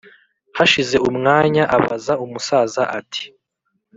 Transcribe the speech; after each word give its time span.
hashize 0.57 0.95
umwanya 1.09 1.63
abaza 1.77 2.13
umusaza 2.25 2.81
ati: 2.99 3.23